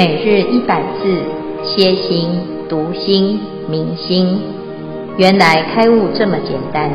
[0.00, 1.22] 每日一百字，
[1.62, 2.30] 歇心、
[2.70, 4.40] 读心、明心，
[5.18, 6.90] 原来开悟这么简单。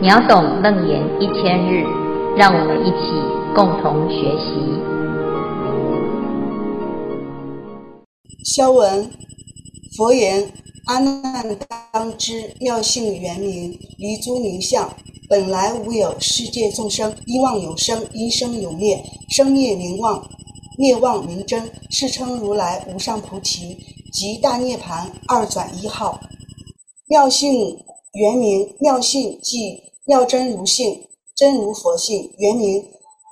[0.00, 1.84] 秒懂楞严一千日，
[2.36, 3.10] 让我们一起
[3.56, 4.54] 共同学习。
[8.44, 9.10] 消文，
[9.96, 10.48] 佛言：
[10.86, 11.44] 阿难
[11.90, 14.88] 当知，妙性圆明，离诸名相，
[15.28, 16.14] 本来无有。
[16.20, 20.22] 世界众生因妄有生，因生有灭，生灭名妄。
[20.76, 23.78] 灭妄名真，世称如来无上菩提
[24.12, 26.20] 即大涅槃二转一号。
[27.06, 31.06] 妙性原名，妙性即妙真如性，
[31.36, 32.84] 真如佛性，原名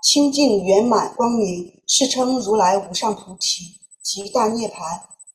[0.03, 3.65] 清净圆满光明，世称如来无上菩提
[4.03, 4.75] 即大涅槃。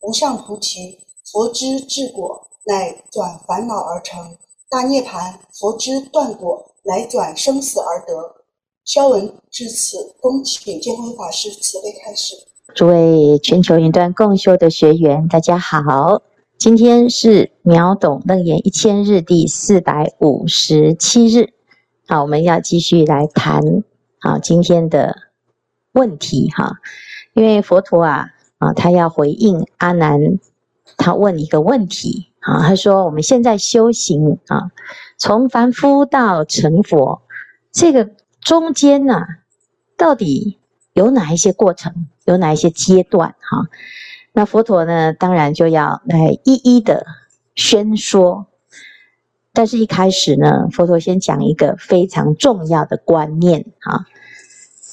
[0.01, 0.99] 无上菩提，
[1.31, 4.37] 佛之智果，乃转烦恼而成；
[4.69, 8.36] 大涅槃，佛之断果，乃转生死而得。
[8.87, 12.35] 消文至此，恭请见辉法师慈悲开示。
[12.73, 16.21] 诸位全球云端共修的学员，大家好，
[16.57, 21.49] 今天是秒懂楞严一千日第四百五十七日。
[22.07, 23.61] 好，我们要继续来谈
[24.19, 25.17] 啊今天的
[25.91, 26.77] 问题哈，
[27.33, 30.39] 因为佛陀啊啊他要回应阿难，
[30.95, 34.71] 他问一个问题啊，他说我们现在修行啊，
[35.17, 37.21] 从凡夫到成佛，
[37.73, 38.11] 这个。
[38.47, 39.25] 中间呢，
[39.97, 40.57] 到底
[40.93, 43.35] 有哪一些过程，有哪一些阶段？
[43.41, 43.67] 哈，
[44.31, 47.05] 那佛陀呢，当然就要来一一的
[47.55, 48.47] 宣说。
[49.51, 54.05] 但是，一开始呢，佛陀先讲一个非常重要的观念哈，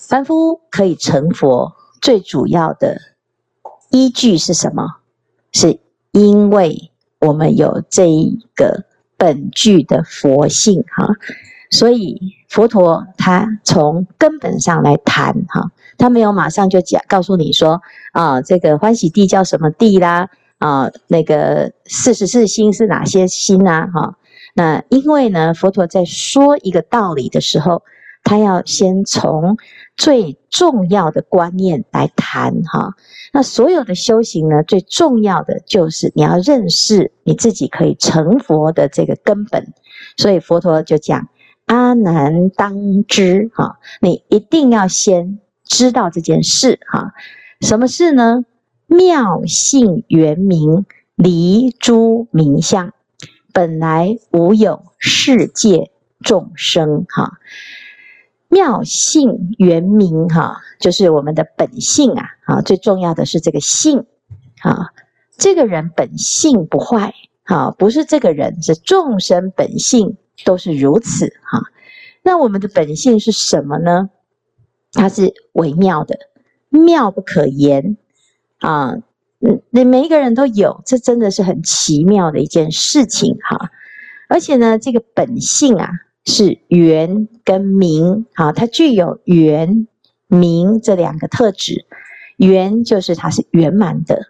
[0.09, 2.99] 凡夫可以成佛，最主要的
[3.91, 4.97] 依据是什么？
[5.53, 5.79] 是
[6.11, 8.85] 因为我们有这一个
[9.17, 11.15] 本具的佛性哈。
[11.75, 24.17] 所以佛陀他从根本上来谈哈，他没有马上就讲告诉你说啊，这个欢喜地叫什么地啦啊，那个四十四心是哪些心啊哈？
[24.55, 27.83] 那因为呢，佛陀在说一个道理的时候，
[28.23, 29.57] 他要先从
[29.97, 32.93] 最重要的观念来谈哈。
[33.33, 39.73] 那所有的修行呢，最重要的就是你要认识你自己可以成佛的这个根本。
[40.17, 41.29] 所以佛陀就讲。
[41.67, 47.15] 阿难当知，哈，你一定要先知道这件事，哈，
[47.61, 48.45] 什么事呢？
[48.87, 52.93] 妙性圆明，离诸名相，
[53.53, 57.39] 本来无有世界众生，哈，
[58.49, 64.05] 妙性圆明，哈，就是我们的本性啊，啊，最重要的是这个性，
[64.61, 64.91] 啊，
[65.39, 67.15] 这个人本性不坏，
[67.45, 70.19] 啊，不是这个人，是众生本性。
[70.45, 71.63] 都是如此哈，
[72.23, 74.11] 那我们的本性是什么呢？
[74.93, 76.19] 它是微妙的，
[76.69, 77.97] 妙不可言
[78.59, 78.95] 啊！
[79.41, 83.71] 嗯，你每一个人都有，这真的是很奇妙的一件事情哈。
[84.29, 85.91] 而且呢，这个本性啊，
[86.25, 89.87] 是圆跟明啊，它具有圆
[90.29, 91.85] 明这两个特质。
[92.37, 94.29] 圆就是它是圆满的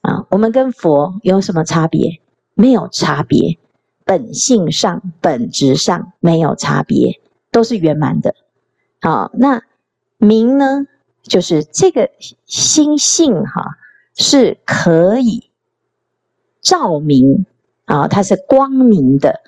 [0.00, 0.26] 啊。
[0.30, 2.20] 我们跟佛有什么差别？
[2.54, 3.58] 没有差别。
[4.06, 8.34] 本性上、本质上没有差别，都是圆满的。
[9.02, 9.62] 好，那
[10.16, 10.86] 明呢？
[11.24, 12.08] 就是这个
[12.46, 13.76] 心性哈，
[14.14, 15.50] 是可以
[16.60, 17.46] 照明
[17.84, 19.40] 啊，它是光明的，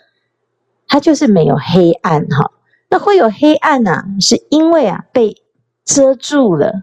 [0.88, 2.50] 它就是没有黑暗哈。
[2.90, 5.36] 那会有黑暗呐，是因为啊被
[5.84, 6.82] 遮住了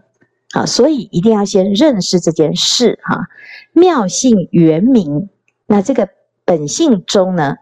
[0.52, 3.28] 啊，所以一定要先认识这件事哈。
[3.72, 5.28] 妙性圆明，
[5.66, 6.08] 那这个
[6.46, 7.56] 本性中呢？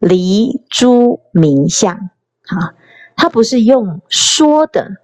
[0.00, 1.94] 离诸名相，
[2.42, 2.74] 哈，
[3.16, 4.96] 它不是用说的，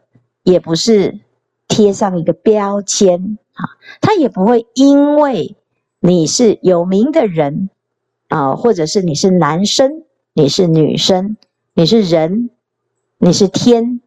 [0.43, 1.21] 也不是
[1.69, 5.55] 贴上一个标签，哈，它也不会因为
[6.01, 7.69] 你是有名的人，
[8.29, 10.03] 啊，或者是你是男生，
[10.33, 11.37] 你是女生，
[11.75, 12.49] 你是人，
[13.19, 14.01] 你是天，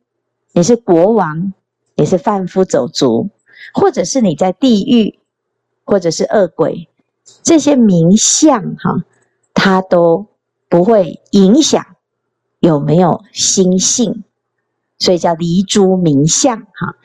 [0.53, 1.53] 你是国王，
[1.95, 3.30] 你是贩夫走卒，
[3.75, 5.19] 或者是你在地狱，
[5.86, 6.89] 或者是恶鬼，
[7.44, 9.06] 这些名相，哈，
[9.53, 10.25] 它都。
[10.69, 11.86] 不会影响
[12.60, 14.24] 有没有心性，
[15.00, 16.95] 所以叫离诸名相哈。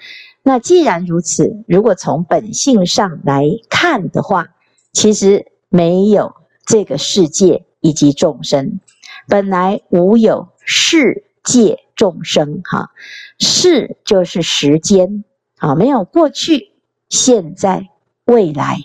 [0.43, 4.49] 那既然如此，如果从本性上来看的话，
[4.93, 6.35] 其实没有
[6.67, 8.81] 这个世界以及众生，
[9.27, 12.91] 本来无有世界众生哈。
[13.39, 15.25] 世就是时间
[15.57, 16.73] 啊，没有过去、
[17.09, 17.89] 现在、
[18.27, 18.77] 未来；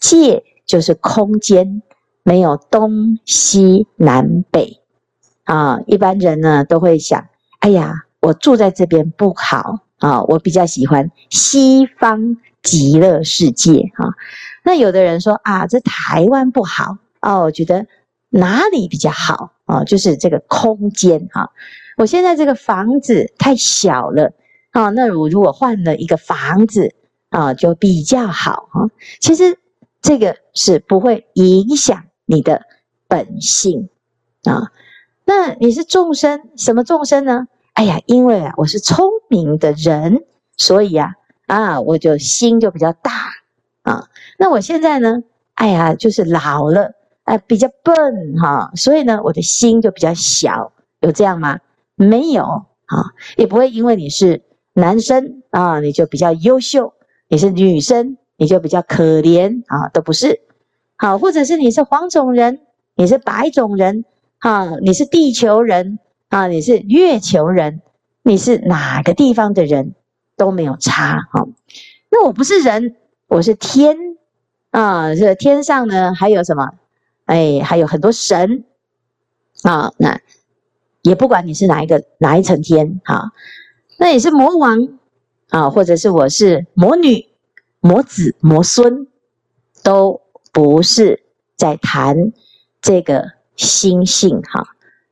[0.00, 1.82] 界就是空间。
[2.24, 4.80] 没有东西南北
[5.44, 7.26] 啊，一般人呢都会想：
[7.60, 14.08] 哎呀，我住在这边不好啊，我比较喜欢西方极乐世界哈。
[14.64, 17.86] 那有的人说啊，这台湾不好哦，我觉得
[18.30, 19.84] 哪里比较好啊？
[19.84, 21.50] 就是这个空间哈。
[21.98, 24.32] 我现在这个房子太小了
[24.70, 26.94] 啊，那我如果换了一个房子
[27.28, 28.88] 啊，就比较好哈。
[29.20, 29.58] 其实
[30.00, 32.62] 这个是不会影响你的
[33.08, 33.88] 本性
[34.44, 34.70] 啊。
[35.24, 37.48] 那你是众生，什么众生呢？
[37.72, 40.24] 哎呀，因为啊，我是聪明的人，
[40.56, 41.14] 所以啊，
[41.46, 43.10] 啊，我就心就比较大
[43.82, 44.08] 啊。
[44.38, 45.22] 那我现在呢，
[45.54, 46.92] 哎呀，就是老了，
[47.24, 47.96] 哎，比较笨
[48.38, 51.58] 哈，所以呢，我的心就比较小，有这样吗？
[51.96, 54.42] 没有啊，也不会因为你是
[54.74, 56.92] 男生啊，你就比较优秀；
[57.28, 60.42] 你是女生，你就比较可怜啊，都不是。
[61.04, 62.60] 好，或者是你是黄种人，
[62.94, 64.06] 你是白种人。
[64.38, 65.98] 啊，你是地球人
[66.30, 67.82] 啊，你是月球人，
[68.22, 69.94] 你是哪个地方的人
[70.34, 71.46] 都没有差哈。
[72.10, 72.96] 那我不是人，
[73.26, 74.16] 我是天
[74.70, 76.70] 啊，这天上呢还有什么？
[77.26, 78.64] 哎，还有很多神
[79.62, 79.92] 啊。
[79.98, 80.18] 那
[81.02, 83.30] 也不管你是哪一个哪一层天哈，
[83.98, 84.88] 那也是魔王
[85.50, 87.28] 啊，或者是我是魔女、
[87.80, 89.06] 魔子、魔孙，
[89.82, 90.20] 都
[90.54, 91.22] 不是
[91.54, 92.32] 在谈
[92.80, 93.34] 这个。
[93.56, 94.66] 心性哈，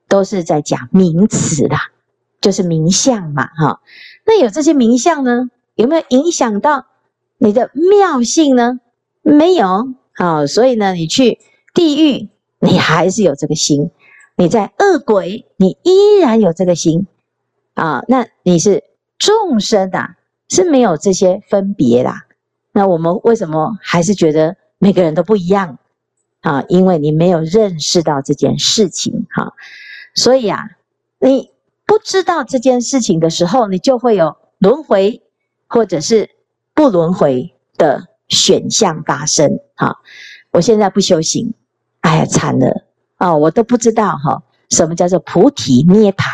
[0.08, 1.92] 都是在讲名词啦，
[2.40, 3.80] 就是名相嘛哈。
[4.26, 6.86] 那有这些名相呢，有没有影响到
[7.38, 8.80] 你的妙性呢？
[9.22, 10.44] 没有啊。
[10.48, 11.38] 所以呢，你去
[11.72, 13.92] 地狱，你还是有这个心；
[14.36, 17.06] 你在恶鬼，你依然有这个心
[17.74, 18.02] 啊。
[18.08, 18.82] 那你是
[19.20, 20.16] 众生啊，
[20.48, 22.24] 是没有这些分别啦。
[22.72, 25.78] 那我们为什么还是觉得每个人都不一样？
[26.40, 29.54] 啊，因为你没有认识到这件事情，哈，
[30.12, 30.70] 所以啊，
[31.20, 31.52] 你
[31.86, 35.22] 不知道这件事情的时候，你就会有轮回
[35.68, 36.30] 或者是
[36.74, 40.00] 不轮回的选项发生，哈。
[40.50, 41.54] 我现在不修行，
[42.00, 42.84] 哎呀，惨了
[43.18, 43.36] 啊！
[43.36, 46.24] 我都不知道哈，什么叫做菩提涅槃？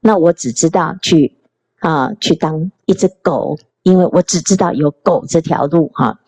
[0.00, 1.38] 那我只知道去
[1.78, 3.58] 啊，去当一只狗。
[3.88, 6.18] 因为我只知道有狗这条路哈，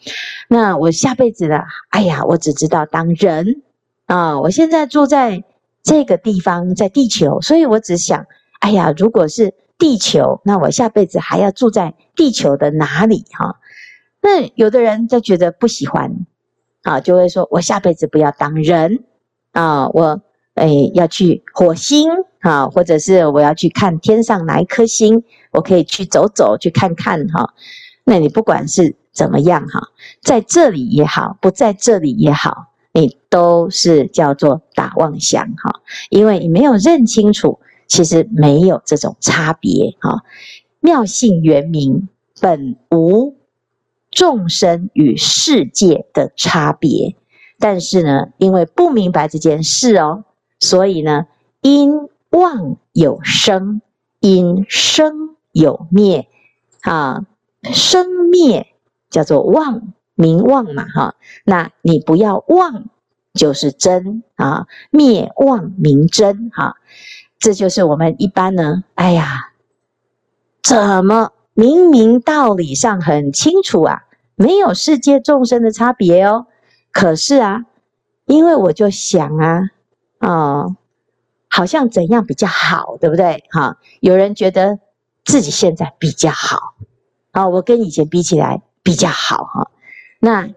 [0.48, 1.58] 那我下辈子呢？
[1.90, 3.62] 哎呀，我只知道当人
[4.06, 4.40] 啊！
[4.40, 5.44] 我现在住在
[5.82, 8.26] 这个地方，在地球，所以我只想，
[8.60, 13.60] 哎呀，如果是地球，那我下辈子还要住在地球的哪里哈？
[14.22, 16.26] 那有的人就觉得不喜欢
[16.82, 19.04] 啊，就会说我下辈子不要当人
[19.52, 20.22] 啊，我
[20.54, 22.08] 哎要去火星
[22.40, 25.22] 啊，或者是我要去看天上哪一颗星。
[25.52, 27.54] 我可以去走走，去看看哈。
[28.04, 29.88] 那你不管是怎么样哈，
[30.22, 35.80] 在这里也好，不在这里也好，你都是叫做打妄想哈。
[36.08, 37.58] 因为你没有认清楚，
[37.88, 40.22] 其实没有这种差别哈。
[40.78, 42.08] 妙性圆明
[42.40, 43.36] 本无
[44.10, 47.16] 众生与世界的差别，
[47.58, 50.24] 但是呢，因为不明白这件事哦，
[50.60, 51.26] 所以呢，
[51.60, 53.82] 因妄有生，
[54.20, 55.36] 因生。
[55.52, 56.28] 有灭
[56.82, 57.26] 啊，
[57.64, 58.68] 生灭
[59.10, 61.16] 叫做妄，名妄嘛哈。
[61.42, 62.84] 那你不要妄，
[63.34, 64.68] 就是真啊。
[64.90, 66.76] 灭妄名真哈，
[67.40, 68.84] 这就是我们一般呢。
[68.94, 69.50] 哎呀，
[70.62, 74.04] 怎么明明道理上很清楚啊，
[74.36, 76.46] 没有世界众生的差别哦。
[76.92, 77.64] 可是啊，
[78.26, 79.70] 因为我就想啊，
[80.20, 80.76] 哦，
[81.50, 83.44] 好像怎样比较好，对不对？
[83.50, 84.78] 哈，有人觉得。
[85.22, 86.74] 自己现在比较好
[87.30, 89.70] 啊，我跟以前比起来比较好哈。
[90.18, 90.48] 那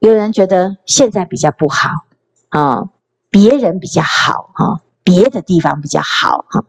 [0.00, 2.04] 有人觉得现在比较不好
[2.48, 2.90] 啊，
[3.30, 6.64] 别人比较好哈，别的地方比较好哈。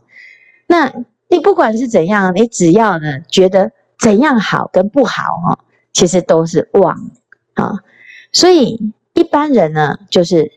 [0.68, 0.94] 那
[1.28, 5.60] 你不管是怎样，你只要呢觉得怎样好跟不好哈，
[5.92, 7.10] 其实都是妄
[7.56, 7.80] 啊。
[8.32, 10.52] 所以一般人呢，就是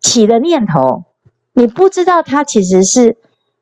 [0.00, 1.04] 起了念头，
[1.56, 3.16] 你不知道它其实是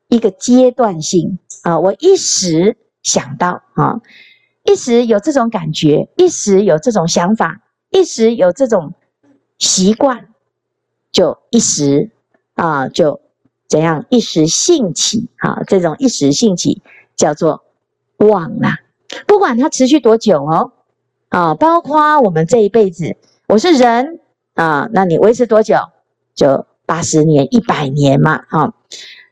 [0.09, 1.39] 一个阶段性。
[1.63, 4.01] 啊，我一时想到啊，
[4.63, 8.93] 一时有这种感觉，一时有这种想法，一时有这种
[9.57, 10.27] 习惯，
[11.11, 12.11] 就一时
[12.53, 13.19] 啊，就
[13.67, 16.83] 怎样一时兴起啊，这种一时兴起
[17.15, 17.63] 叫做
[18.17, 18.77] 妄啦。
[19.25, 20.73] 不管它持续多久哦，
[21.29, 23.15] 啊，包括我们这一辈子，
[23.47, 24.19] 我是人
[24.53, 25.77] 啊，那你维持多久？
[26.35, 28.73] 就八十年、一百年嘛，啊，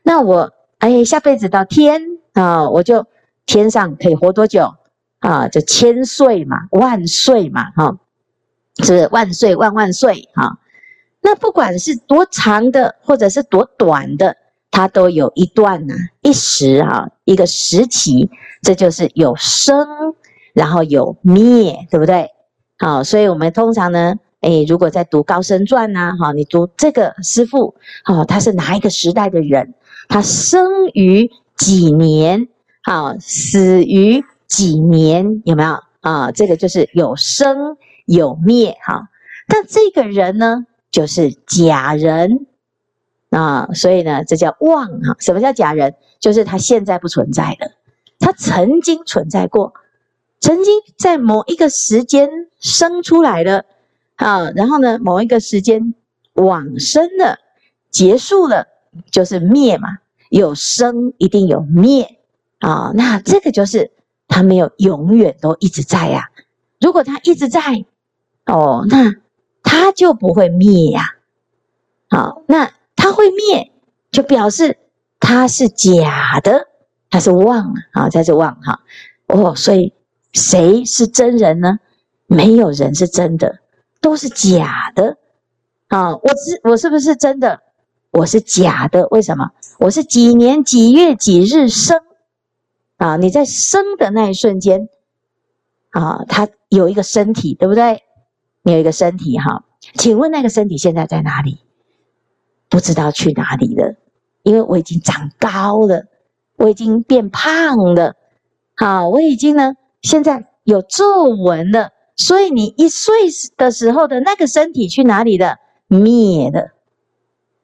[0.02, 2.14] 那我哎，下辈子到天。
[2.34, 3.06] 啊，我就
[3.46, 4.74] 天上可以活多久
[5.20, 5.46] 啊？
[5.46, 7.96] 就千岁嘛，万岁嘛，哈、
[8.82, 10.58] 是万岁万万岁哈、啊。
[11.20, 14.36] 那不管是多长的，或者是多短的，
[14.72, 18.28] 它都有一段呢、一时啊，一个时期，
[18.62, 19.86] 这就是有生，
[20.54, 22.30] 然后有灭，对不对？
[22.78, 27.74] 好，所以我们通常呢，诶，如果在读高僧传呐，哈，你读这个师父，
[28.04, 29.72] 哦，他是哪一个时代的人？
[30.08, 32.48] 他生于几年？
[32.82, 35.40] 啊，死于几年？
[35.46, 36.30] 有没有啊？
[36.30, 39.08] 这个就是有生有灭哈。
[39.48, 42.46] 但这个人呢，就是假人
[43.30, 45.16] 啊，所以呢，这叫妄哈。
[45.20, 45.94] 什么叫假人？
[46.20, 47.70] 就是他现在不存在了，
[48.18, 49.72] 他曾经存在过，
[50.40, 52.28] 曾经在某一个时间
[52.60, 53.64] 生出来了
[54.16, 55.94] 啊，然后呢，某一个时间
[56.34, 57.38] 往生了，
[57.90, 58.66] 结束了，
[59.10, 59.98] 就是灭嘛。
[60.30, 62.18] 有生一定有灭。
[62.60, 63.90] 啊、那这个就是
[64.26, 66.30] 他没有永远都一直在呀、
[66.80, 67.84] 如果他一直在，
[68.46, 69.14] 哦，那
[69.62, 71.02] 他就不会灭呀、
[72.08, 72.18] 啊。
[72.18, 73.70] 好、那他会灭，
[74.10, 74.78] 就表示
[75.20, 76.68] 他是假的，
[77.10, 78.80] 他是妄啊，啊、哦，他是妄哈。
[79.26, 79.92] 哦，所以
[80.32, 81.78] 谁是真人呢？
[82.26, 83.58] 没有人是真的，
[84.04, 85.16] 都是假的。
[85.88, 87.60] 啊、我是我是不是真的？
[88.10, 89.50] 我是假的，为什么？
[89.78, 91.98] 我是几年几月几日生？
[92.98, 94.90] 啊，你在生的那一瞬间，
[95.90, 98.02] 啊，他有一个身体，对不对？
[98.62, 101.58] 你有一个身体，哈，请问那个身体现在在哪里？
[102.68, 103.94] 不知道去哪里了，
[104.42, 106.04] 因为我已经长高了，
[106.56, 108.16] 我已经变胖了，
[108.76, 113.14] 好，我已经呢，现在有皱纹了，所以你一岁
[113.56, 115.56] 的时候的那个身体去哪里了？
[115.88, 116.70] 灭的，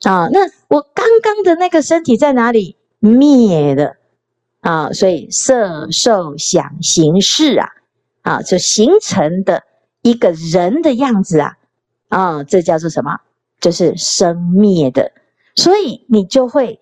[0.02, 2.76] 啊，那我刚刚的那个身体在哪里？
[2.98, 3.96] 灭的。
[4.60, 7.68] 啊，所以色受想行识啊，
[8.20, 9.62] 啊，就形成的
[10.02, 11.56] 一个人的样子啊，
[12.10, 13.18] 啊，这叫做什么？
[13.58, 15.12] 就是生灭的，
[15.54, 16.78] 所以你就会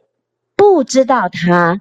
[0.57, 1.81] 不知道它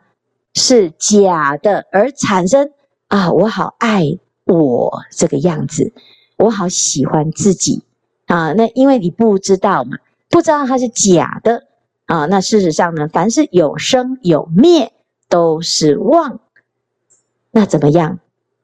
[0.53, 2.71] 是假的，而产生
[3.07, 5.93] 啊，我好爱我这个样子，
[6.37, 7.83] 我好喜欢自己
[8.25, 8.53] 啊。
[8.53, 9.97] 那因为你不知道嘛，
[10.29, 11.67] 不知道它是假的
[12.05, 12.25] 啊。
[12.25, 14.93] 那事实上呢，凡是有生有灭。
[15.29, 16.39] 都是妄，
[17.51, 18.19] 那怎么样？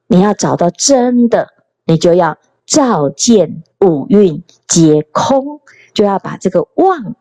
[0.06, 1.48] 你要找到真的，
[1.84, 5.60] 你就要照见五蕴皆空，
[5.92, 7.16] 就要把这个妄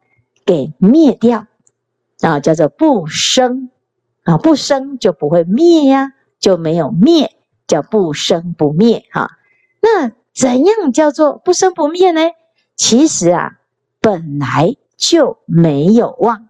[0.46, 1.46] 给灭掉
[2.22, 3.70] 啊，叫做不生
[4.24, 7.36] 啊，不生就不会灭呀、就没有灭，
[7.73, 9.29] 叫不生不灭哈、啊。
[9.81, 12.21] 那怎样叫做不生不灭呢？
[12.75, 13.59] 其实啊，
[13.99, 16.49] 本来就没有妄，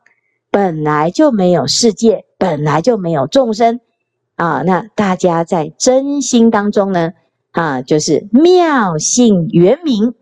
[0.52, 2.26] 本来就没有世界。
[2.36, 3.80] 本来就没有众生
[4.36, 7.14] 啊，那大家在真心当中呢，
[7.52, 10.14] 啊，就是妙性圆明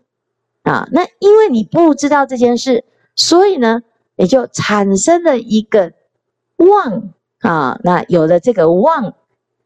[0.62, 0.86] 啊。
[0.92, 2.84] 那因为你不知道这件事，
[3.16, 3.80] 所以呢，
[4.14, 5.94] 也就产生了一个
[6.58, 7.80] 妄啊。
[7.82, 9.14] 那有了这个妄，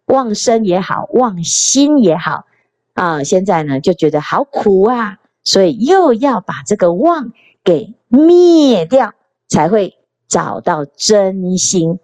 [0.07, 2.47] 妄身也好，妄心也好
[2.95, 7.33] 啊，现在呢就觉得好苦啊，所以又要把这个妄
[7.63, 9.13] 给灭掉，
[9.49, 9.97] 才会
[10.29, 11.99] 找到真心。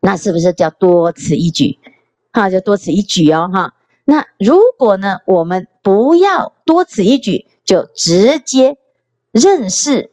[0.00, 1.78] 那是不是叫多此一举？
[2.32, 3.74] 哈，就多此一举哦，哈。
[4.04, 8.76] 那如果呢，我们不要多此一举，就直接
[9.32, 10.10] 认识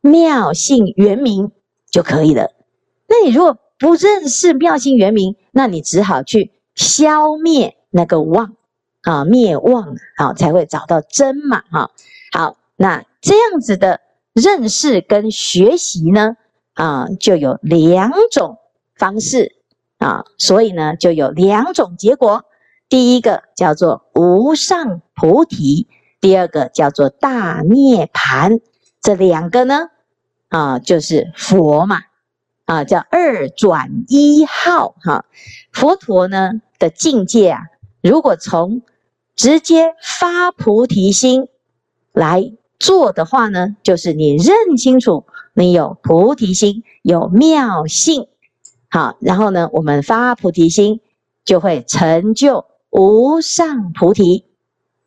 [0.00, 1.50] 妙性原明
[1.90, 2.50] 就可以了。
[3.08, 8.54] 那你如果不认识妙性圆明，那你只好去消灭那个妄
[9.02, 11.90] 啊，灭妄啊，才会找到真嘛，哈。
[12.30, 14.00] 好，那这样子的
[14.32, 16.36] 认识跟学习呢，
[16.74, 18.58] 啊，就有两种。
[18.96, 19.56] 方式
[19.96, 22.44] 啊，所以呢，就有两种结果。
[22.90, 25.88] 第一个叫做无上菩提，
[26.20, 28.60] 第二个叫做大涅槃。
[29.00, 29.88] 这两个呢，
[30.50, 32.02] 啊，就是佛嘛，
[32.70, 35.24] 啊，叫二转一号哈、
[35.72, 37.62] 佛陀呢的境界啊，
[38.00, 38.82] 如果从
[39.34, 41.48] 直接发菩提心
[42.12, 48.28] 来做的话呢，就是你认清楚你有菩提心，有妙性。
[48.88, 51.00] 好，然后呢，我们发菩提心
[51.44, 54.44] 就会成就无上菩提，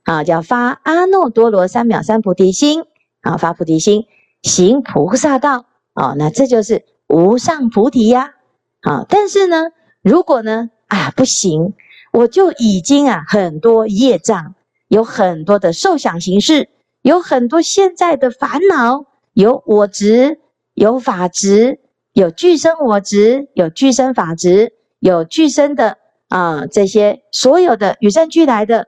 [0.04, 2.84] 啊，叫发阿耨多罗三藐三菩提心，
[3.22, 4.06] 啊，发菩提心
[4.42, 8.34] 行菩萨道，啊，那这就是无上菩提呀，
[8.82, 9.68] 啊，但是呢，
[10.02, 11.74] 如果呢，啊，不行，
[12.12, 14.56] 我就已经啊很多业障，
[14.88, 16.70] 有很多的受想行识，
[17.04, 20.40] 有很多现在的烦恼，有我执，
[20.74, 21.80] 有法执。
[22.14, 25.98] 有具身我执，有具身法执，有具身的
[26.30, 28.88] 啊、这些所有的与生俱来的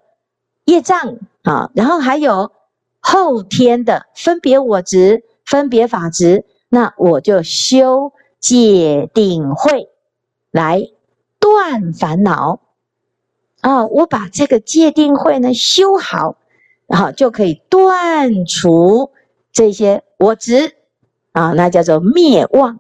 [0.66, 2.52] 业障啊，然后还有
[3.00, 9.90] 后天的分别我执、分别法执，那我就修戒定慧
[10.52, 10.90] 来
[11.40, 12.60] 断烦恼
[13.62, 13.86] 啊！
[13.88, 16.38] 我把这个戒定慧呢修好，
[16.88, 19.12] 然后就可以断除
[19.52, 20.76] 这些我执
[21.32, 22.80] 啊，那叫做灭妄。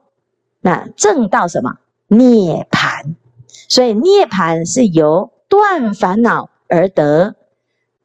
[0.61, 1.77] 那证到什么？
[2.07, 3.15] 涅槃。
[3.47, 7.35] 所以涅槃是由断烦恼而得，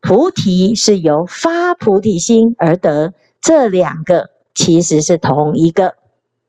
[0.01, 3.13] 菩提是由发菩提心而得。
[3.41, 5.95] 这两个其实是同一个，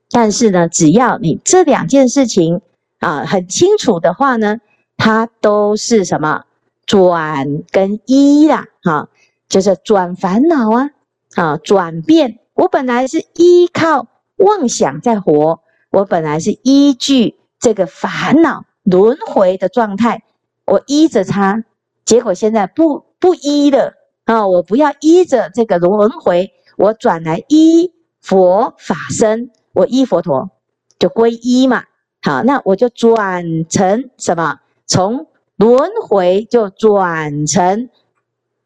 [0.09, 2.61] 但是呢，只要你这两件事情
[2.99, 4.57] 啊很清楚的话呢，
[4.97, 6.43] 它都是什么
[6.85, 9.07] 转跟依啦，啊，
[9.47, 10.89] 就是转烦恼啊，
[11.35, 12.39] 啊转变。
[12.53, 20.23] 我本来是依靠妄想在活，我本来是依据这个烦恼轮回的状态，
[20.65, 21.63] 我依着它，
[22.03, 23.93] 结果现在不不依了
[24.25, 26.51] 啊，我不要依着这个轮回。
[26.77, 30.51] 我转来依佛法身，我依佛陀
[30.99, 31.83] 就归依嘛。
[32.21, 34.59] 好，那我就转成什么？
[34.85, 37.89] 从轮回就转成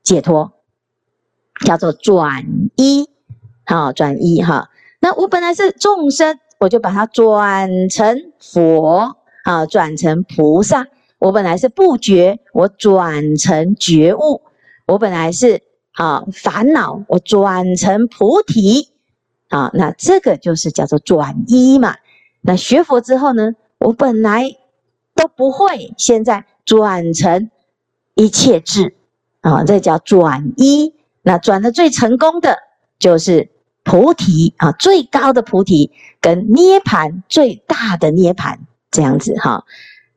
[0.04, 0.54] 解脱，
[1.66, 2.46] 叫做转
[2.76, 3.10] 依。
[3.66, 4.70] 好，转依哈。
[5.00, 10.88] 那我本来是众生，我就把它转成佛啊，转成菩萨。
[11.20, 14.42] 我本来是不觉，我转成觉悟。
[14.88, 15.62] 我本来是。
[15.96, 18.90] 啊，烦恼我转成菩提
[19.50, 21.96] 啊，那这个就是叫做转依嘛。
[22.42, 24.56] 那学佛之后呢，我本来
[25.16, 27.50] 都不会，现在转成
[28.14, 28.96] 一切智
[29.42, 30.94] 啊，这叫转依。
[31.22, 32.58] 那转的最成功的
[33.00, 33.50] 就是
[33.84, 38.58] 菩提啊，最高的菩提跟涅槃最大的涅槃
[38.92, 39.64] 这样子哈。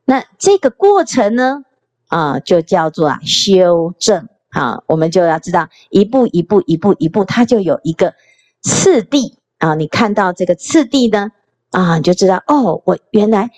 [0.03, 1.63] 那这个过程呢，
[2.09, 4.27] 啊，就叫做啊修正。
[4.51, 8.15] 好，我们就要知道一步一步一步一步，它就有一个
[8.61, 9.75] 次第啊。
[9.75, 11.31] 你看到这个次第呢，
[11.69, 13.51] 啊，你就知道哦，我原来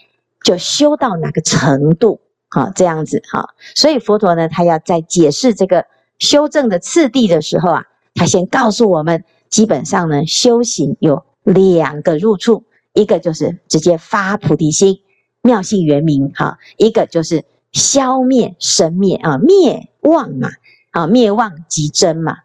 [0.43, 3.53] 就修到哪个程度，啊，这样子哈。
[3.73, 5.85] 所以佛陀呢，他要在解释这个
[6.19, 14.99] 修正的次第的时候啊，他先告诉我们，基本上呢，修行有两个入处，一个就是直接发菩提心，
[15.41, 20.49] 妙性圆明哈，一个就是消灭生灭啊，灭妄嘛。
[20.91, 22.37] 啊，灭妄即真嘛，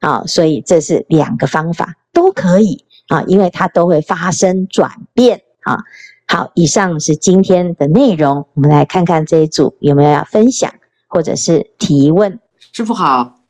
[0.00, 5.78] 啊，所以这是两个方法都可以啊，因为它都会发生转变啊。
[6.26, 10.72] 好，以上是今天的内容，我们来看看这一组有没有要分享
[11.08, 12.38] 或者是提问。
[12.72, 13.40] 师傅好，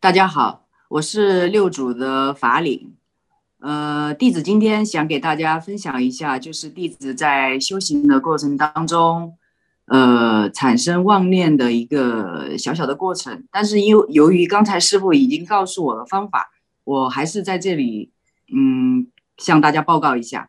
[0.00, 2.94] 大家好，我是六祖的法领，
[3.60, 9.34] 呃，弟子今天想给大家分享一下，就是弟子在修行的过程当中。
[9.86, 16.50] 呃，产生妄念的一个小小的过程，但是因由于刚才师傅已经告诉我的方法，
[16.82, 18.10] 我还是在这里，
[18.52, 19.06] 嗯，
[19.38, 20.48] 向大家报告一下，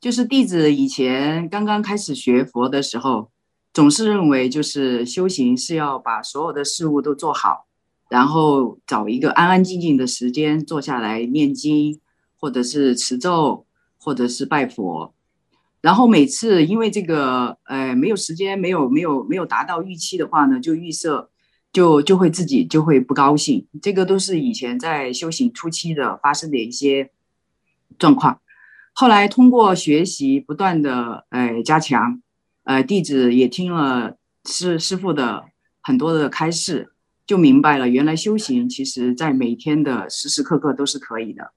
[0.00, 3.30] 就是弟子以前刚刚开始学佛的时候，
[3.74, 7.66] 总是认为就是修行是要把所有的事物都做好，
[8.08, 12.00] 然后找一个安安静静的时间坐下来念经，
[12.40, 13.66] 或者是持咒，
[13.98, 15.12] 或者是拜佛。
[15.80, 21.30] 然后每次因为这个，呃，没有时间，没有没有没有达到预期的话呢，就预设，
[21.72, 23.64] 就就会自己就会不高兴。
[23.80, 27.10] 这个都是以前在修行初期的发生的一些
[27.96, 28.40] 状况。
[28.92, 32.20] 后来通过学习不断的，呃，加强，
[32.64, 35.44] 呃，弟子也听了师师傅的
[35.80, 36.92] 很多的开示，
[37.24, 41.52] 就明白了，原来修行其实在每天的时时刻刻都是可以的。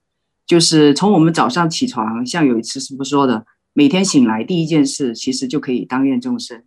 [0.46, 3.48] 就是从我们早上起床，像有一次师傅说的。
[3.74, 6.62] 每天醒来第一件事，其实就可以当愿众生，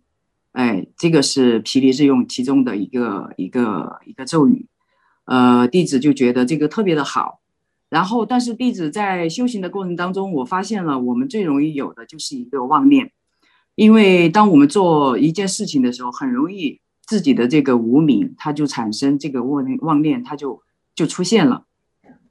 [0.53, 4.65] 哎，这个是毗梨日用其中的一个一个一个咒语，
[5.25, 7.41] 呃，弟子就觉得这个特别的好。
[7.89, 13.11] 然后，但是弟子在修行的过程当中，我发现了我们最容易有的就是一个妄念，
[13.75, 20.63] 因为当我们做一件事情的时候，很容易自己的这个无明，它就产生这个妄念，妄念它就
[20.95, 21.65] 就出现了，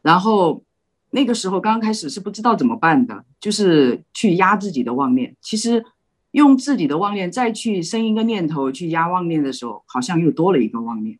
[0.02, 0.64] 然后。
[1.14, 5.36] 那个时候刚开始是不知道怎么办的，就是去压自己的妄念。
[5.40, 5.84] 其实
[6.32, 11.16] 用自己的妄念再去生一个念头去压妄念的时候，好像又多了一个妄念。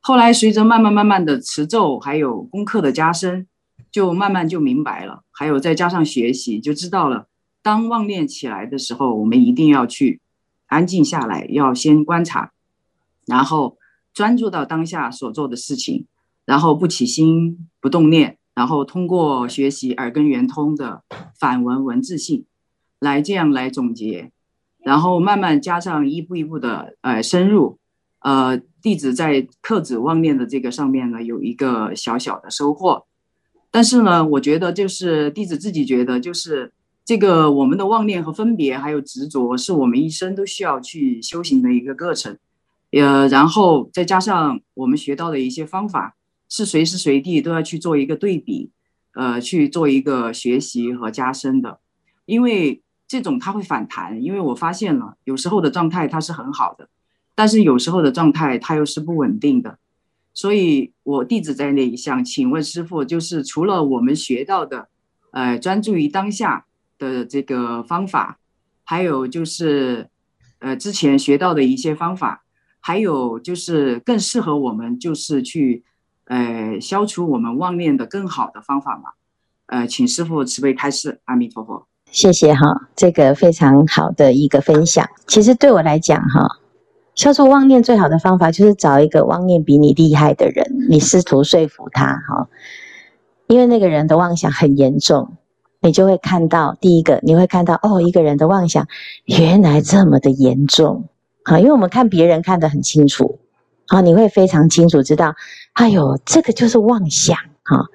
[0.00, 3.46] 后来随着慢慢慢慢的持咒，还有功课的加深，
[3.92, 5.22] 就慢慢就明白了。
[5.30, 7.26] 还有再加上学习，就知道了，
[7.62, 10.22] 当妄念起来的时候，我们一定要去
[10.68, 12.52] 安静下来，要先观察，
[13.26, 13.76] 然后
[14.14, 16.06] 专注到当下所做的事情，
[16.46, 18.38] 然后不起心不动念。
[18.54, 21.02] 然后通过学习耳根圆通的
[21.38, 22.44] 反闻文字性，
[23.00, 24.30] 来这样来总结，
[24.82, 27.78] 然后慢慢加上一步一步的呃深入，
[28.20, 33.06] 呃弟子在克止妄念的这个上面呢有一个小小的收获，
[33.70, 36.72] 但是呢，我觉得就是弟子自己觉得就是
[37.04, 42.38] 这个我们的妄念和分别，还有执着，是我们一生都需要去修行的一个过程。
[42.92, 46.14] 呃，然后再加上我们学到的一些方法，
[46.56, 48.70] 是随时随地都要去做一个对比，
[49.14, 51.80] 呃，去做一个学习和加深的。
[52.26, 56.88] 因为这种它会反弹，因为我发现了，有时候的状态它是很好的，
[57.34, 59.80] 但是有时候的状态它又是不稳定的。
[60.32, 64.88] 所以，我弟子在那里想请问师父，就是除了我们学到的，
[65.32, 68.38] 呃，专注于当下的这个方法，
[68.84, 70.08] 还有就是，
[70.60, 72.44] 呃，之前学到的一些方法，
[72.78, 75.82] 还有就是更适合我们，就是去，
[76.26, 79.10] 呃，消除我们妄念的更好的方法嘛？
[79.66, 81.86] 呃，请师父慈悲开示，阿弥陀佛。
[82.10, 85.08] 谢谢哈，这个非常好的一个分享。
[85.26, 86.60] 其实对我来讲哈。
[87.14, 92.48] 消除妄念最好的方法就是找一个妄念比你厉害的人，你试图说服他哈，
[93.46, 95.36] 因为那个人的妄想很严重，
[95.80, 98.88] 你就会看到第一个，你会看到哦，一个人的妄想
[99.26, 101.04] 原来这么的严重
[101.44, 103.38] 啊，因为我们看别人看得很清楚
[103.88, 105.34] 啊，你会非常清楚知道，
[105.74, 107.86] 哎呦，这个就是妄想哈。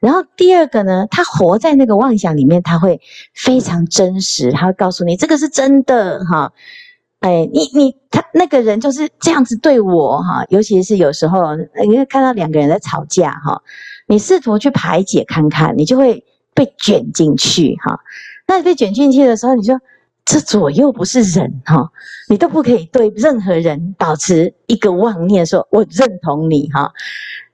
[0.00, 3.00] 然后第二个呢，他活在那个妄想里面，他会
[3.34, 6.52] 非常真实，他会告诉你这个是真的哈。
[7.20, 13.62] 哎，你你他那个人就是这样子对我哈，尤其是有时候你会看到两个人在吵架哈，
[14.06, 17.98] 你试图去排解看看，你就会被卷进去哈。
[18.46, 19.80] 那被卷进去的时候，你说
[20.24, 21.90] 这左右不是人哈，
[22.28, 26.92] 你都不可以对任何人保持一个妄念，说我认同你哈。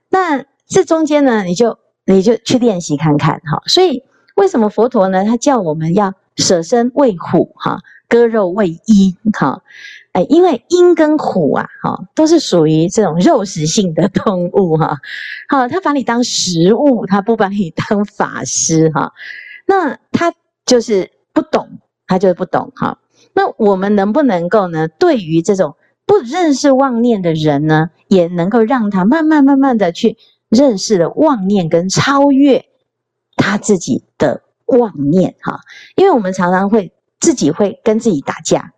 [0.09, 3.63] 那这中间呢，你就你就去练习看看哈。
[3.67, 4.03] 所以
[4.37, 5.25] 为什么佛陀呢？
[5.25, 7.81] 他叫我们要舍身喂虎哈。
[8.09, 9.63] 割肉喂鹰，哈，
[10.11, 14.99] 哎，因为鹰跟虎啊，哈，都是属于这种肉食性的动物，哈，
[15.49, 19.13] 好，他把你当食物，他不把你当法师，哈，
[19.65, 20.35] 那他
[20.67, 21.79] 就是不懂，
[22.11, 22.99] 他就不懂，哈，
[23.35, 24.88] 那我们能不能够呢？
[24.88, 30.18] 对于这种不认识妄念的人呢，也能够让他慢慢慢慢的去
[30.49, 32.66] 认识了妄念跟超越
[33.37, 35.61] 他自己的妄念，哈，
[35.94, 36.92] 因为我们常常会。
[37.23, 38.73] 自己会跟自己打架，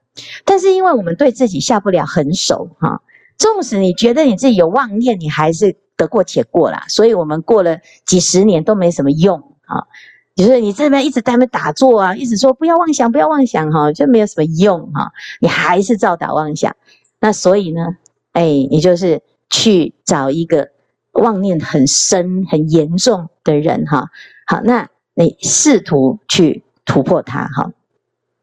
[0.44, 3.00] 但是因为我们对自己下不了狠手哈，
[3.38, 6.84] 纵使你觉得你自己有妄念，你还是得过且过啦。
[6.88, 9.86] 所以我们过了几十年都没什么用啊，
[10.34, 16.74] 就是你这边一直在那边打坐啊，一直说不要妄想，不要妄想哈，就没有什么用哈，你还是照打妄想。
[17.20, 17.96] 那所以呢，
[18.32, 20.70] 哎，你就是去找一个
[21.12, 24.10] 妄念很深、很严重的人哈，
[24.46, 27.72] 好，那你试图去突破它哈。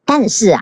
[0.05, 0.61] 但是啊，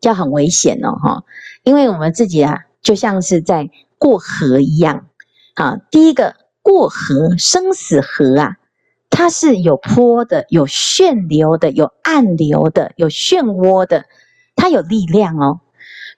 [0.00, 1.24] 就很危险哦，哈，
[1.62, 5.06] 因为我们自己啊，就像是在过河一样，
[5.54, 8.56] 啊，第一个过河，生死河啊，
[9.16, 14.04] 它是有坡的，有旋流的，有暗流的，有漩涡的，
[14.54, 15.60] 它有力量哦。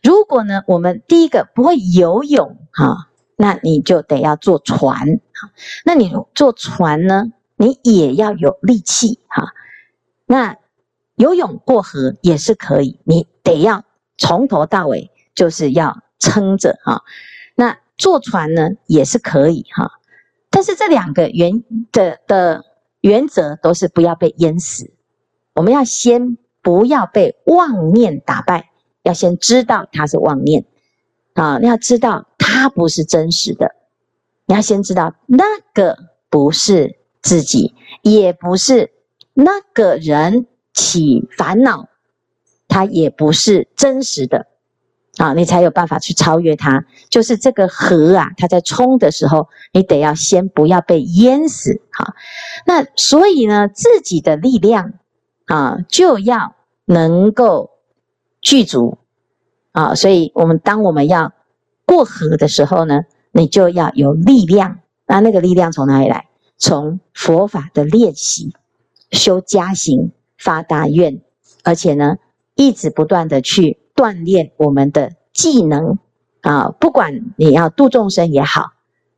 [0.02, 3.06] 如果呢，我们第一个不会游泳，哈，
[3.36, 4.98] 那你就得要坐船，
[5.32, 5.50] 哈，
[5.84, 9.52] 那你坐船呢，你也要有力气，哈，
[10.26, 10.56] 那。
[11.20, 13.82] 游泳过河也是可以，你得要
[14.18, 17.02] 从头到尾就是要撑着哈。
[17.56, 19.90] 那坐船呢也是可以哈，
[20.48, 22.64] 但是这两个原的的
[23.00, 24.92] 原则都是不要被淹死。
[25.54, 28.70] 我们要先不要被妄念打败，
[29.02, 30.64] 要先知道它是妄念
[31.34, 33.74] 啊，要知道它不是真实的，
[34.46, 35.96] 你要先知道那个
[36.28, 38.92] 不是自己，也不是
[39.34, 40.46] 那个人。
[40.74, 41.88] 起烦恼，
[42.68, 44.46] 它也不是真实的
[45.18, 46.86] 啊，你才有办法去超越它。
[47.10, 52.14] 就是这个河啊，它在冲的时候，你得要先不要被淹死哈。
[52.64, 54.94] 那所以呢，自己的力量
[55.44, 56.54] 啊，就要
[56.86, 57.70] 能够
[58.40, 58.98] 具足
[59.72, 59.94] 啊。
[59.94, 61.32] 所以我们当我们要
[61.84, 63.02] 过河的时候呢，
[63.32, 64.78] 你就要有力量。
[65.06, 66.28] 那那个力量从哪里来？
[66.56, 68.54] 从佛法的练习，
[69.10, 70.12] 修加行。
[70.40, 71.20] 发大愿，
[71.64, 72.18] 而且呢，
[72.54, 75.98] 一直不断的去锻炼我们的技能
[76.42, 76.68] 啊！
[76.78, 78.70] 不管你要度众生也好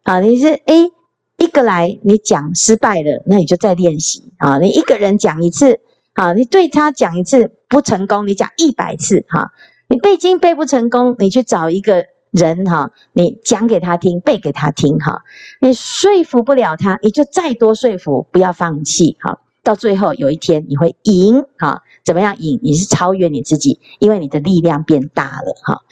[0.05, 0.91] 啊，你是诶
[1.37, 4.59] 一个来你讲失败了，那你就再练习啊！
[4.59, 5.81] 你一个人讲一次
[6.15, 9.53] 啊，你对他讲一次不成功，你讲一百次哈！
[9.91, 15.23] 你背经背不成功，你去找一个人哈，你讲给他听，背给他听哈！
[15.61, 19.39] 你说服不了他，你就再多说服，不要放弃哈！
[19.63, 21.83] 到最后有一天你会赢哈？
[22.11, 22.59] 怎么样赢？
[22.61, 25.83] 你是超越你自己，因为你的力量变大了哈。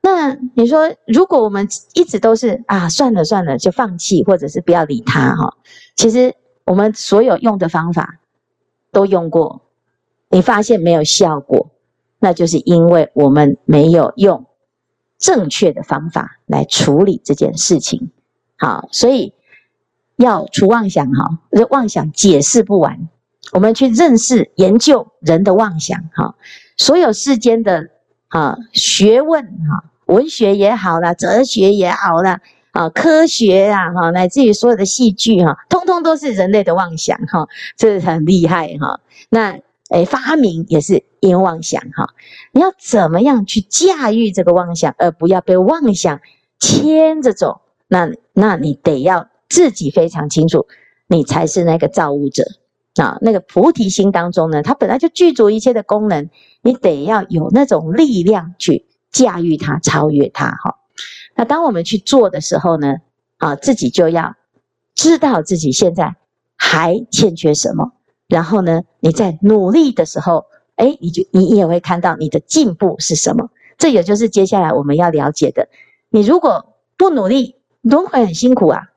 [0.00, 5.58] 那你说，如果我们一直都是啊，算了算了，就放弃，或者是不要理他哈？
[5.94, 6.34] 其实
[6.64, 8.18] 我们所有用的方法
[8.92, 9.60] 都用过，
[10.30, 11.68] 你发现没有效果，
[12.18, 14.46] 那就是因为我们没有用
[15.18, 18.10] 正确的方法来处理这件事情。
[18.56, 19.34] 好，所以
[20.16, 23.10] 要除妄想哈，妄想解释不完。
[23.52, 26.34] 我们去认识研究人的妄想哈，
[26.76, 27.90] 所有世间的
[28.28, 39.00] 啊学问哈，文学也好啦，哲学也好啦，啊科学啊哈，乃至于所有的戏剧哈，通通都是人类的妄想哈，这是很厉害哈。
[39.28, 39.58] 那
[39.90, 42.08] 诶发明也是因妄想哈，
[42.52, 46.20] 你要怎么样去驾驭这个妄想，而不要被妄想
[46.58, 47.60] 牵着走？
[47.86, 50.66] 那那你得要自己非常清楚，
[51.06, 52.44] 你才是那个造物者。
[52.96, 56.28] 啊，那个菩提心当中呢，它本来就具足一切的功能，
[56.60, 60.50] 你得要有那种力量去驾驭它、超越它。
[60.50, 60.78] 哈，
[61.34, 62.96] 那当我们去做的时候呢，
[63.38, 64.36] 啊，自己就要
[64.94, 66.16] 知道自己现在
[66.56, 67.92] 还欠缺什么，
[68.28, 70.44] 然后呢，你在努力的时候，
[70.76, 73.48] 哎，你就你也会看到你的进步是什么。
[73.78, 75.68] 这也就是接下来我们要了解的。
[76.10, 78.90] 你如果不努力，轮回很辛苦啊。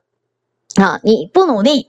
[0.74, 1.88] 啊，你不努力。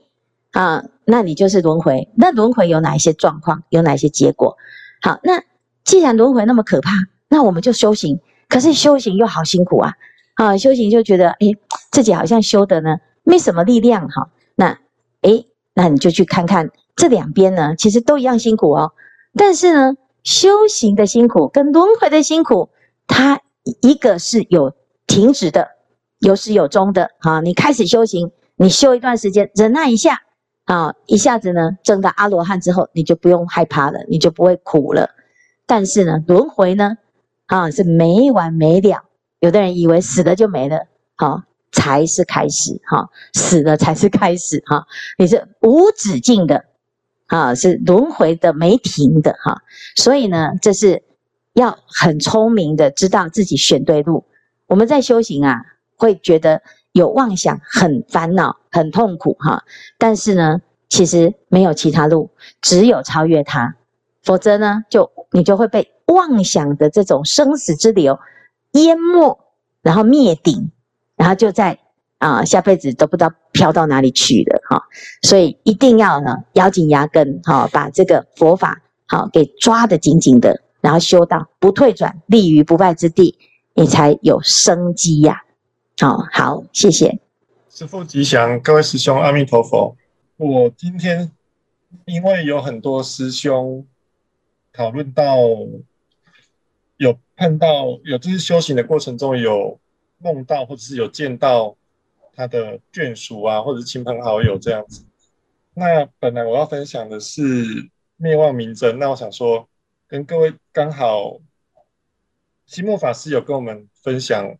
[0.52, 2.10] 啊，那你就是轮回。
[2.14, 3.62] 那轮回有哪一些状况？
[3.70, 4.58] 有哪一些结果？
[5.00, 5.42] 好，那
[5.82, 6.90] 既然轮回那么可怕，
[7.30, 8.20] 那我们就修行。
[8.46, 9.94] 可是修行又好辛苦啊！
[10.34, 11.46] 啊，修行就觉得，哎，
[11.90, 14.28] 自己好像修的呢，没什么力量哈。
[14.54, 14.78] 那，
[15.22, 18.92] 哎，那你就去看看这两边呢，其实都一样辛苦哦。
[19.34, 19.94] 但是呢，
[20.24, 22.68] 修行的辛苦跟轮回的辛苦，
[23.06, 23.40] 它
[23.80, 24.74] 一个是有
[25.06, 25.68] 停止的，
[26.18, 27.12] 有始有终的。
[27.20, 30.20] 啊，你开始修行，你修一段时间，忍耐一下。
[30.68, 35.08] 啊，一下子呢，证到阿罗汉之后，你就不用害怕了，你就不会苦了。
[35.64, 36.98] 但是呢，轮回呢，
[37.46, 39.04] 啊，是没完没了。
[39.40, 46.66] 有的人以为死了就没了，好、啊，才是开始，哈、死了才是开始，哈、你是无止境的，
[47.28, 49.62] 啊，是轮回的没停的，哈、
[49.96, 51.02] 所以呢，这是
[51.54, 54.26] 要很聪明的，知道自己选对路。
[54.66, 55.62] 我们在修行啊，
[55.96, 56.60] 会觉得。
[56.98, 59.64] 有妄想，很烦恼，很痛苦哈。
[59.98, 62.30] 但是呢，其实没有其他路，
[62.60, 63.76] 只有超越它。
[64.22, 68.18] 否则呢，就你就会被妄想的这种生死之流
[68.72, 69.38] 淹没，
[69.80, 70.70] 然后灭顶，
[71.16, 71.78] 然后就在
[72.18, 74.82] 啊、下辈子都不知道飘到哪里去了哈。
[75.22, 83.38] 所以一定要呢咬紧牙根哈，把这个佛法好给抓得紧紧的，然后修到不退转，立于不败之地，
[83.74, 85.42] 你才有生机呀、
[86.00, 87.18] 哦、好，谢谢
[87.68, 89.96] 师父吉祥，各位师兄阿弥陀佛。
[90.36, 91.32] 我今天
[92.04, 93.84] 因为有很多师兄
[94.72, 95.38] 讨论到，
[96.98, 99.80] 有碰到有就是修行的过程中有
[100.18, 101.76] 梦到或者是有见到
[102.32, 105.04] 他的眷属啊，或者是亲朋好友这样子。
[105.74, 107.42] 那本来我要分享的是
[108.16, 109.68] 灭妄明真，那我想说
[110.06, 111.40] 跟各位刚好，
[112.66, 114.56] 西木法师有跟我们分享。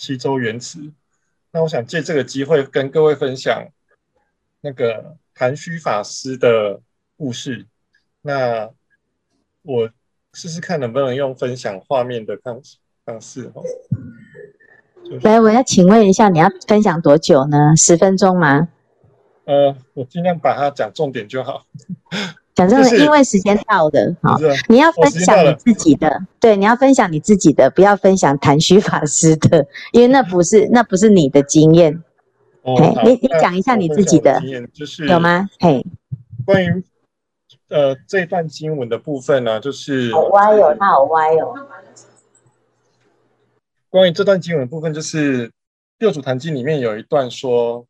[0.00, 0.80] 七周原词，
[1.52, 3.68] 那我想借这个机会跟各位分享
[4.62, 6.80] 那个谭虚法师的
[7.18, 7.66] 故事。
[8.22, 8.70] 那
[9.60, 9.90] 我
[10.32, 12.58] 试试看能不能用分享画面的方
[13.04, 13.62] 方式哦。
[15.20, 17.76] 来，我要请问一下，你要分享多久呢？
[17.76, 18.68] 十分钟吗？
[19.44, 21.66] 呃，我尽量把它讲重点就好。
[22.68, 32.02] 讲真的，因为时间到的，好，你要分享你自己的，对，你要分享你自己的，不要分享谭虚法师的， 因为那不是那不是你的经验。
[32.62, 35.48] 哦，你你讲一下你自己的经验，就是有吗？
[35.58, 35.84] 嘿，
[36.44, 36.84] 关于
[37.68, 41.54] 呃这段经文的部分呢，就是好歪哦，它好歪哦。
[43.88, 45.48] 关于这段经文的部分，就是
[45.98, 47.86] 《六祖坛经》里面有一段说，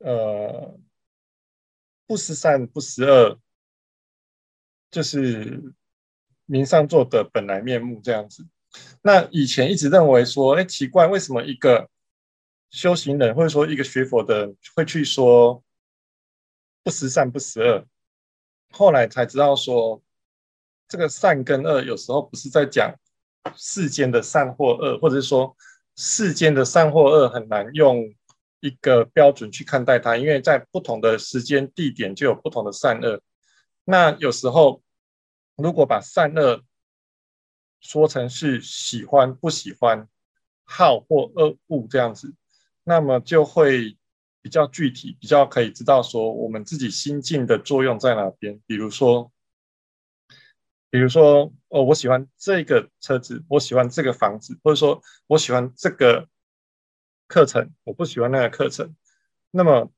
[0.00, 0.74] 呃，
[2.06, 3.38] 不思善，不思恶。
[4.94, 5.60] 就是
[6.46, 8.46] 明上座的本来面目这样子。
[9.02, 11.90] 那以前一直认为说，哎，奇怪，为什么一个
[12.70, 15.60] 修行人或者说一个学佛的会去说
[16.84, 17.84] 不思善不思恶？
[18.70, 20.00] 后来才知道说，
[20.86, 22.94] 这个善跟恶有时候不是在讲
[23.56, 25.56] 世间的善或恶，或者是说
[25.96, 28.14] 世间的善或恶很难用
[28.60, 33.20] 一个标准去看待它，因为在不同的时间地点就有不同的善恶。
[33.84, 34.83] 那有时候。
[35.56, 36.64] 如果把善恶
[37.80, 40.08] 说成是喜欢不喜欢、
[40.64, 42.34] 好或恶恶这样子，
[42.82, 43.96] 那么就会
[44.40, 48.60] 比较具体，比较可以知道说我们自己心境的作用在哪边。
[48.66, 49.30] 比如说，
[50.90, 56.28] 比如说哦，我喜欢这个车子，我喜欢这个房子，或者说我喜欢这个
[57.26, 58.94] 课程，我不喜欢那个课程，
[59.50, 59.92] 那么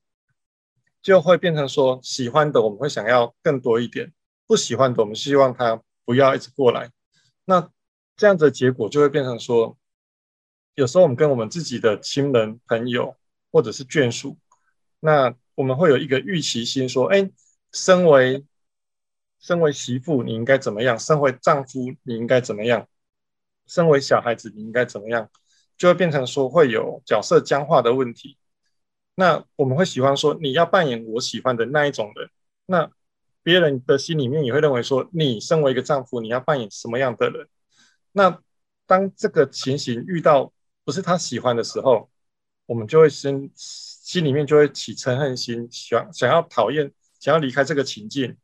[1.01, 4.13] 就会变成说喜欢的我们会想要更多一点。
[4.47, 6.89] 不喜欢的，我们希望他不要一直过来。
[7.45, 7.69] 那
[8.15, 9.77] 这样子的结果就会变成说，
[10.73, 13.15] 有时候我们跟我们自己的亲人、朋友
[13.51, 14.37] 或者是眷属，
[14.99, 17.29] 那我们会有一个预期心，说：哎，
[17.73, 18.45] 身为
[19.39, 20.97] 身为媳妇，你应该怎么样？
[20.97, 22.87] 身为丈夫，你应该怎么样？
[23.67, 25.29] 身为小孩子，你应该怎么样？
[25.77, 28.37] 就会变成说会有角色僵化的问题。
[29.13, 32.29] 那我们会喜欢说，你要扮演我喜欢的那一种人。
[32.65, 32.91] 那
[33.47, 37.47] 别人的心里面也会认为说，你身为一个丈夫，你要扮演什么样的人？
[38.11, 38.41] 那
[38.85, 40.51] 当这个情形遇到
[40.83, 42.09] 不是他喜欢的时候，
[42.65, 48.35] 我们就会心心里面就会起嗔恨心，想想要讨厌，想要离开这个情境。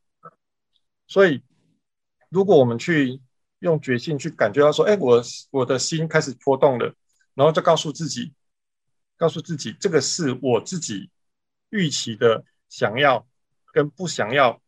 [1.05, 1.43] 所以，
[2.29, 3.19] 如果我们去
[3.59, 6.95] 用决心去感觉到说，哎，我我的心开始波动了，
[7.33, 8.31] 然后就告诉自己，
[9.17, 11.09] 告诉自己，这个是我自己
[11.71, 13.27] 预期的想要
[13.73, 14.62] 跟不想要。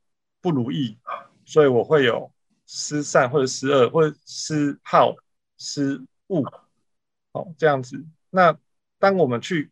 [0.46, 0.96] 不如意，
[1.44, 2.32] 所以我会有
[2.68, 5.16] 失善或者失恶，或者失好
[5.58, 6.44] 失恶，
[7.34, 8.06] 好这样子。
[8.30, 8.56] 那
[9.00, 9.72] 当我们去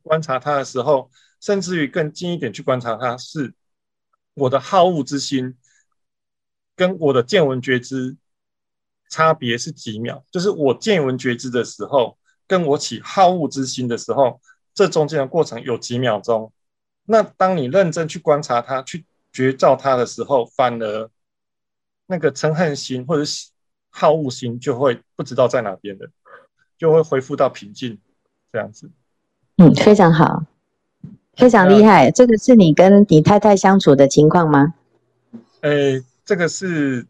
[0.00, 1.10] 观察它的时候，
[1.42, 3.52] 甚至于更近一点去观察它，是
[4.32, 5.58] 我的好恶之心
[6.74, 8.16] 跟我的见闻觉知
[9.10, 14.40] 差别是几秒，就是我见闻觉知的时候，跟我起好恶之心的时候，
[14.72, 16.50] 这中间的过程有几秒钟。
[17.04, 19.04] 那当你认真去观察它，去。
[19.34, 21.10] 觉照他的时候，反而
[22.06, 23.22] 那个嗔恨心或者
[23.90, 26.08] 好恶心就会不知道在哪边的，
[26.78, 27.98] 就会恢复到平静
[28.52, 28.88] 这样子。
[29.56, 30.44] 嗯，非常好，
[31.34, 32.10] 非常厉害。
[32.10, 34.74] 这个是你跟你太太相处的情况吗？
[35.62, 37.06] 诶，这个是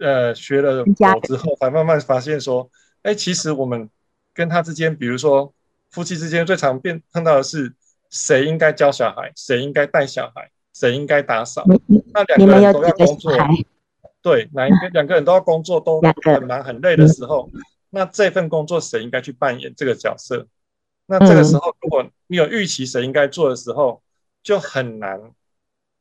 [0.00, 2.68] 呃学了佛之后才慢慢发现说，
[3.02, 3.88] 哎，其实我们
[4.34, 5.54] 跟他之间，比如说
[5.90, 7.72] 夫妻之间最常变碰到的是
[8.10, 10.50] 谁应该教小孩，谁应该带小孩。
[10.76, 11.64] 谁应该打扫？
[12.12, 13.32] 那两个人都要工作，
[14.20, 17.48] 对，哪一个两个人都要工作，都很忙很累的时候，
[17.88, 20.46] 那这份工作谁应该去扮演这个角色？
[21.06, 24.02] 那这个时候，如果你有预期谁应该做的时候，
[24.42, 25.18] 就很难，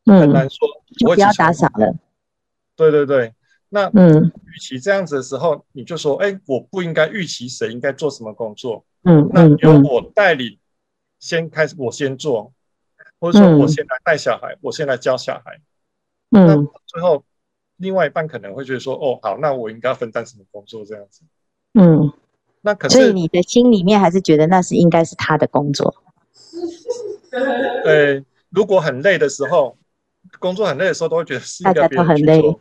[0.06, 0.68] 很难说。
[1.08, 1.96] 我不要打扫了。
[2.76, 3.34] 对对对，
[3.70, 8.84] 那嗯，与其这样子的时候，你就说，哎，我不应该预期谁应该做什么工作。
[9.04, 10.58] 嗯，那由我带领，
[11.18, 12.52] 先开始，我先做。
[13.26, 15.60] 或者说我先来带小孩，嗯、我先来教小孩。
[16.30, 17.26] 嗯，那最后
[17.78, 21.24] 另外一半可能会觉得说，哦，好，那我应该要分担什么工作这样子。
[21.74, 22.14] 嗯，
[22.62, 25.92] 那可是，所以你的心里面还是觉得那是应该是他的工作。
[27.84, 29.76] 对，如果很累的时候，
[30.38, 32.34] 工作很累的时候，都会觉得是应该别人去做。
[32.34, 32.58] 很累。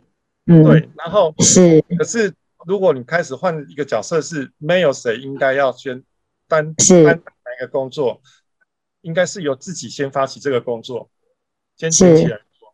[0.47, 0.89] 嗯，对。
[0.97, 2.33] 然后是，可是
[2.65, 6.01] 如果你开始换一个角色，是没有谁应该要先
[6.47, 8.19] 担是担哪一个工作。
[9.05, 11.07] 应该是由自己先发起这个工作，
[11.77, 12.67] 先捡起来做，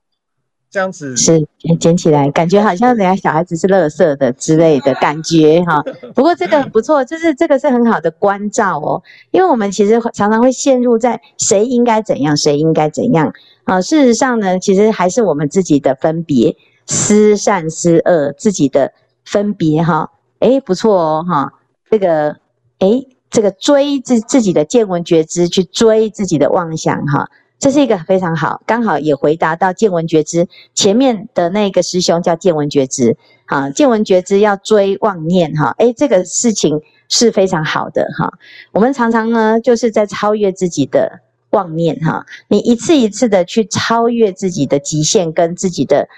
[0.70, 1.46] 这样子是
[1.78, 5.84] 捡起来，感觉好像人家小孩子是垃圾的之类的感觉哈。
[6.15, 13.34] 不过这个很不错，就是这个是很好的关照哦，因为我们其实常常会陷入在谁应该怎样，谁应该怎样
[13.65, 13.82] 啊。
[13.82, 16.56] 事实上呢，其实还是我们自己的分别，
[16.88, 18.94] 失善失恶自己的
[19.26, 20.10] 分别哈。
[20.39, 21.52] 哎，不错哦哈，
[21.89, 22.38] 这个
[22.80, 23.17] 诶。
[23.32, 33.15] 这个追自自己的见闻觉知，去追自己的妄想，哈，这是一个非常好，刚好也回答到见闻觉知前面的那个师兄叫见闻觉知，
[33.48, 38.34] 哈，见闻觉知要追妄念，哈，诶，这个事情是非常好的，哈，
[38.74, 46.10] 我们常常呢就是在超越自己的妄念，哈，你一次一次的去超越自己的极限跟自己的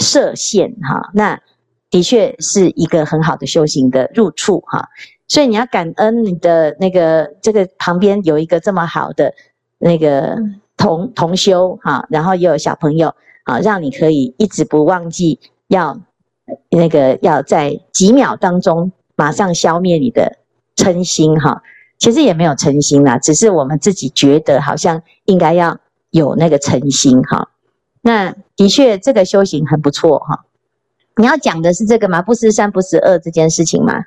[0.00, 1.40] 设限，哈，那
[1.90, 4.88] 的确是一个很好的修行的入处，哈。
[5.28, 9.34] 所以你要感恩你的那个这个旁边有一个这么好的
[9.78, 10.36] 那个
[10.76, 16.00] 同同修哈，然后也有小朋友啊，让你可以一直不忘记要
[16.70, 20.38] 那个要在几秒当中马上消灭你的
[20.76, 21.62] 嗔心哈。
[21.98, 25.78] 其实也没有嗔心啦，只是我们自己觉得好像应该要
[26.10, 27.48] 有那个嗔心哈。
[28.02, 30.44] 那的确这个修行很不错哈。
[31.16, 32.20] 你要讲的是这个吗？
[32.20, 34.04] 不失善不失恶这件事情吗？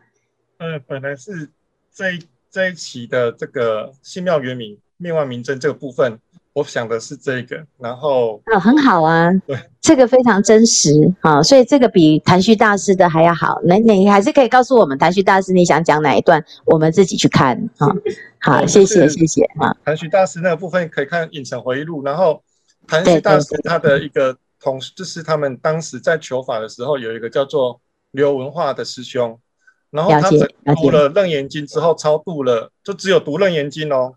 [0.60, 1.50] 呃，本来是
[1.94, 2.20] 这一
[2.52, 6.20] 这一期的这个新妙圆明灭万明真这个部分，
[6.52, 10.92] 我想的是这个，然后啊、哦，很好啊，对， 这个非常真实
[11.22, 13.62] 啊、哦，所以这个比谭旭大师的还要好。
[13.64, 17.96] 那你还是可以告诉我们，谭旭大师你想讲哪一段，我们自己去看啊、哦。
[18.42, 19.74] 好，谢谢谢谢啊。
[19.86, 22.44] 谭旭大师那个部分可以看《影城回忆录》，然后
[22.86, 27.80] 谭旭大师他的一个同事，就是他们当时在求法的时候，有一个叫做
[28.12, 29.40] 刘文化的师兄。
[29.92, 30.30] 然后他
[30.76, 34.14] 读了《楞严经》之后，超度了，就只有读《楞严经》哦，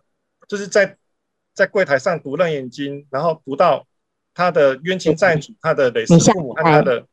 [0.46, 0.96] 就是在
[1.54, 3.84] 在柜台上读《楞严经》，然后读到
[4.34, 7.04] 他的冤亲债主、他的累世父母和他的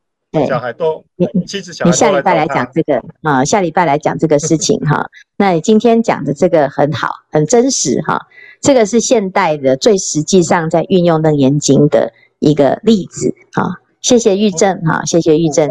[0.47, 1.03] 小孩都，
[1.47, 5.09] 妻子小孩你下礼拜来讲这个啊，下礼拜来讲这个事情哈。
[5.37, 8.27] 那你今天讲的这个很好，很真实哈。
[8.61, 13.79] 这个是现代的最实际上在运用《楞严经》的一个例子啊。
[14.01, 15.69] 谢谢玉正哈，谢谢玉正。